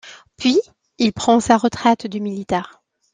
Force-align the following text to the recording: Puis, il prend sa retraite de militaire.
Puis, 0.35 0.59
il 0.97 1.13
prend 1.13 1.39
sa 1.39 1.57
retraite 1.57 2.07
de 2.07 2.17
militaire. 2.17 2.81